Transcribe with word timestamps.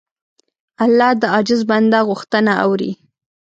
الله 0.83 1.11
د 1.21 1.23
عاجز 1.33 1.61
بنده 1.69 1.99
غوښتنه 2.09 2.53
اوري. 2.65 2.91